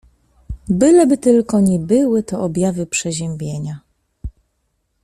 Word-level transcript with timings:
Byleby 0.69 1.17
tylko 1.17 1.59
nie 1.59 1.79
były 1.79 2.23
to 2.23 2.41
objawy 2.41 2.85
przeziębienia… 2.87 3.79